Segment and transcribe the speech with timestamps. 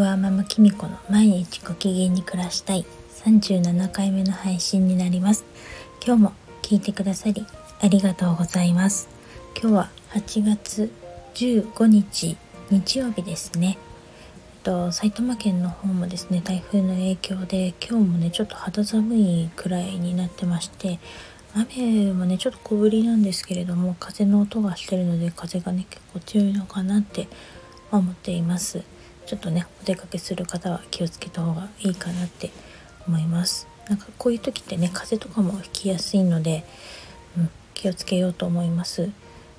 [0.00, 2.86] ふわママきみこの毎日ご機嫌に暮らしたい
[3.22, 5.44] 37回目の配信になります。
[6.02, 7.44] 今日も聞いてくださり
[7.82, 9.10] ありがとうございます。
[9.60, 10.90] 今日は8月
[11.34, 12.38] 15日
[12.70, 13.76] 日曜日ですね。
[14.62, 20.98] と埼玉県の方もですね台風の影響で今日もねちょっと肌寒いくらいになってまして
[21.54, 27.28] 雨もねちょっと小降りなんですけれども風の音がしてるので風がね結構強いのかなって
[27.92, 28.82] 思っています。
[29.30, 32.50] ちょっとねお出かけする方は気をつけた方がいいかなって
[33.06, 33.68] 思います。
[33.88, 36.64] なんかこういう時ってね風邪とかもひきやすいので、
[37.38, 39.08] うん、気をつけようと思います。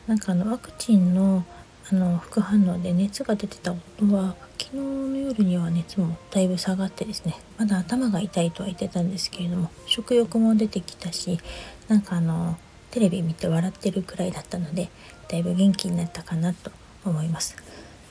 [0.08, 1.46] なんかあのワクチンの
[1.90, 11.40] あの副反応で熱が出てた夫は昨日の夜には熱もだいぶ下がってですねまだ頭が痛いとは言ってたんですけれども食欲も出てきたし
[11.88, 12.58] なんかあの
[12.92, 14.90] テレビ見て笑ってるくらいだったので
[15.30, 16.72] だいぶ元気になったかなと
[17.06, 17.56] 思います。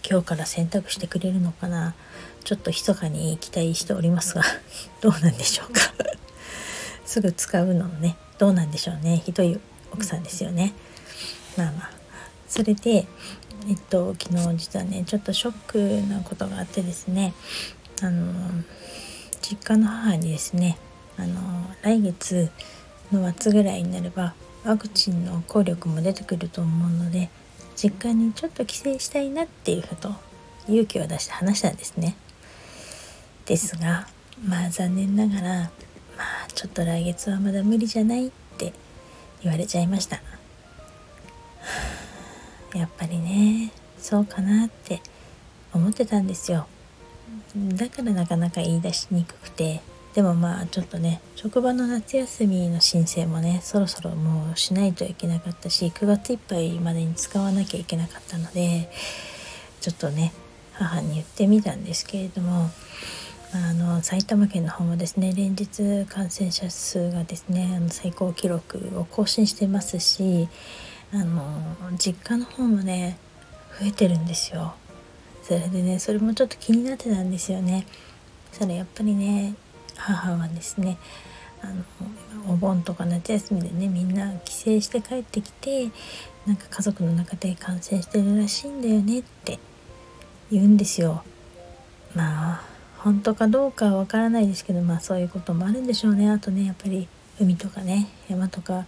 [0.08, 1.94] 今日から洗濯してくれるのかな？
[2.44, 4.42] ちょっと密かに期待しておりますが
[5.00, 5.80] どうなんでしょうか？
[7.04, 9.22] すぐ使うのねどうなんでしょうね？
[9.24, 9.58] ひどい
[9.92, 10.72] 奥さんですよね。
[11.56, 11.90] まあまあ。
[12.48, 13.06] それで
[13.68, 17.32] えっと昨日実はねちょっとショックなことがあってですね
[18.02, 18.32] あの
[19.40, 20.76] 実家の母にですね
[21.16, 22.50] あの来月
[23.12, 27.30] の末ぐらいになればワクチンの効力も出てくると思うので
[27.82, 30.12] 実家にちょっと帰省したいなっていうこと
[30.68, 32.14] 勇気を出して話したんですね。
[33.46, 34.06] ですが
[34.46, 35.70] まあ残念ながら
[36.14, 38.74] まあちょっと来月はまだ無理じゃないって
[39.42, 40.20] 言われちゃいました。
[42.76, 45.00] やっぱりねそうかなって
[45.72, 46.66] 思ってたんですよ。
[47.56, 49.80] だからなかなか言い出しにくくて
[50.14, 58.90] でもまあちょっとね職場の夏休みの申請もねそろそろもうしないといけなかったし9月いっぱいまでに使わなきゃいけなかったので
[59.80, 60.32] ちょっとね
[60.72, 62.70] 母に言ってみたんですけれども
[63.52, 70.48] あの埼玉県の方もですね連日感染者数がですねあの最高記録を更新してますし
[71.12, 71.42] あの
[71.98, 73.18] 実家の方もね
[73.80, 74.74] 増えてるんですよ。
[75.42, 77.86] それでねそれもちょっと気になってたんですよね。
[78.52, 79.54] それやっぱりね
[80.00, 80.98] 母はですね
[81.62, 85.90] あのお盆とか夏休みでねみんな帰省して帰ってきて
[86.46, 89.58] なんか家族の中で感染してるらしいんだよねって
[90.50, 91.22] 言うんですよ。
[92.14, 92.62] まあ
[92.98, 97.08] 本当かどうかはわからないですけどまあそういうこともあるんでしょうねあとねやっぱり
[97.40, 98.86] 海とかね山とか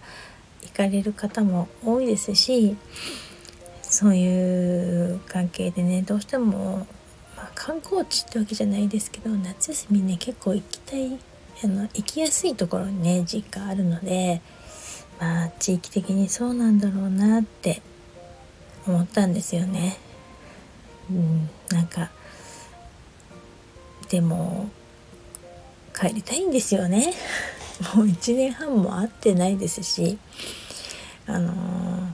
[0.61, 2.75] 行かれる方も多いですし
[3.81, 6.85] そういう関係でねどうしても
[7.55, 11.19] 観光地ってわけじゃないですけど夏休みね結構行きたい
[11.63, 14.41] あの行きやすいところにね実家あるので
[15.19, 17.81] まあ地域的にそうなんだろうなって
[18.87, 19.97] 思ったんですよね。
[21.09, 22.11] うん、なんか
[24.09, 24.69] でも
[25.97, 27.13] 帰りたいんですよね。
[27.95, 30.17] もう1年半も会ってないですし
[31.25, 32.07] あのー、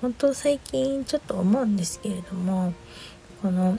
[0.00, 2.72] 本当最近ちょっと思うんですけれども
[3.40, 3.78] この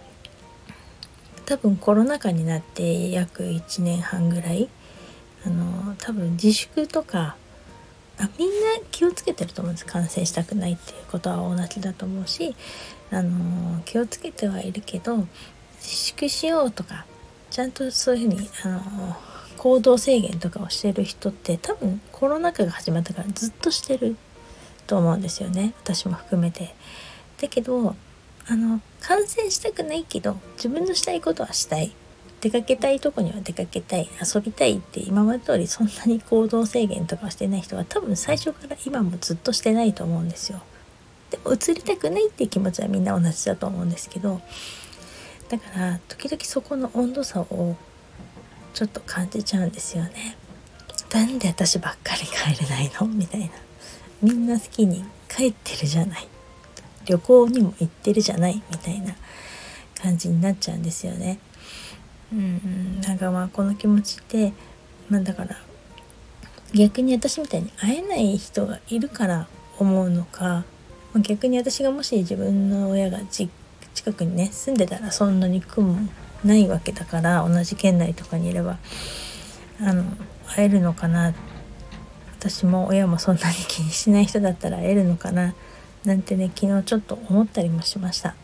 [1.49, 4.69] 多分コロナ禍になって約1年半ぐらい
[5.43, 7.37] あの多分自粛とか
[8.19, 8.55] あみんな
[8.91, 12.55] 気をつけてると思うんです感染したくないっていうことは同じだと思うし
[13.09, 15.27] あの気をつけてはいるけど自
[15.81, 17.07] 粛しようとか
[17.49, 19.15] ちゃんとそういうふうにあの
[19.57, 24.17] 行動制限とかをしてる人って多分コロナ禍が始まったからずっとしてる
[24.85, 26.75] と思うんですよね私も含めて。
[27.41, 27.95] だけど
[28.47, 31.93] あの感染したくないけど自分のしたいことはしたい
[32.41, 40.61] 出かけたいとこには出かけたい遊びたいって今まで通りそんなに行動制限とかしてない人は多分最初から今もずっとしてないと思うんですよ。
[41.31, 44.41] でも移りたくないっていう気持ちはみんな同じだと思うんですけど
[45.49, 47.75] だから時々そこの温度差を
[48.73, 50.37] ちょっと感じちゃうんですよね。
[51.13, 53.07] なんで私ばっかり帰れないの？
[53.07, 53.49] みたいな。
[54.21, 56.27] みんな好きに帰ってるじゃない。
[57.09, 59.15] 旅行にも行ってるじゃないみたいな
[59.99, 61.39] 感じになっちゃうんですよね。
[62.31, 64.53] うん、なんかまあこの気持ちって
[65.09, 65.57] まあだから
[66.73, 69.47] 逆に私みたいに会えない人がいるから
[69.79, 70.65] 思うのか、
[71.21, 73.49] 逆に私がもし自分の親が近
[74.13, 75.97] くにね住んでたらそんなに苦も
[76.45, 78.77] ないわけだから同じ県内とかにいれば
[79.81, 80.03] あの
[80.45, 81.33] 会えるのかな
[82.37, 85.55] 私も親もそんなに気にしない人だったら会えるのかな
[86.05, 88.35] なんてね昨日ちょっと思ったりもしました。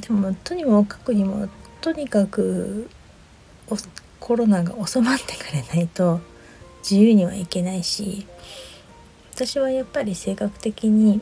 [0.00, 1.48] でもとにもかくにも
[1.80, 2.88] とにかく
[4.20, 6.20] コロナが収まってくれないと
[6.88, 8.26] 自由にはいけないし
[9.34, 11.20] 私はやっぱり性格的に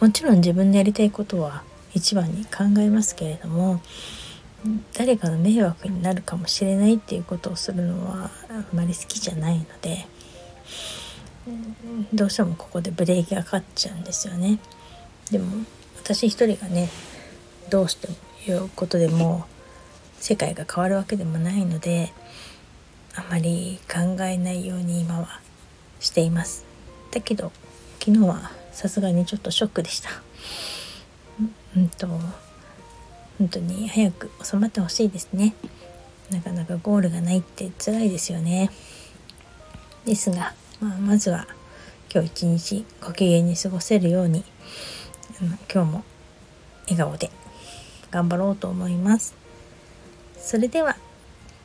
[0.00, 1.64] もちろん自分でやりたいことは
[1.94, 3.80] 一番に考えますけれども
[4.94, 10.06] 誰かの迷惑になるかもしれないっていうことをするのはあんまり好きじゃないので
[12.12, 14.58] どうしてもここでブレーキがかかっちゃうんですよね。
[15.30, 15.64] でも
[16.02, 16.88] 私一人がね
[17.70, 18.14] どうしても
[18.48, 19.44] いうことでも
[20.18, 22.12] 世界が変わるわけでもないので
[23.14, 25.40] あまり考えないように今は
[26.00, 26.64] しています。
[27.12, 27.52] だけど
[27.98, 30.10] 昨日はさすがにちょっとショックでした。
[31.76, 32.06] うんと
[33.38, 35.54] 本当に早く収まってほしいですね。
[36.30, 38.70] なかなかゴールがないって辛いですよね。
[40.04, 41.46] ですが、まあ、まずは
[42.12, 44.44] 今日一日ご機嫌に過ごせるように
[45.72, 46.04] 今日も
[46.84, 47.30] 笑顔で
[48.10, 49.34] 頑張ろうと思います。
[50.38, 50.96] それでは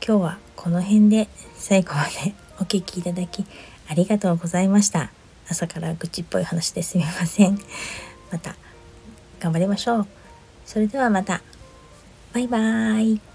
[0.06, 3.44] 今日はこの辺で最後までお聴きいただき
[3.88, 5.10] ありがとうございました。
[5.48, 7.58] 朝から愚痴っぽい話ですみません。
[8.30, 8.56] また
[9.40, 10.06] 頑張りましょう。
[10.64, 11.42] それではまた。
[12.32, 13.31] バイバーイ。